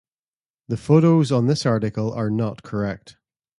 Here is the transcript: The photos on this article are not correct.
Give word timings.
The 0.67 0.77
photos 0.77 1.31
on 1.31 1.45
this 1.45 1.63
article 1.63 2.11
are 2.11 2.31
not 2.31 2.63
correct. 2.63 3.17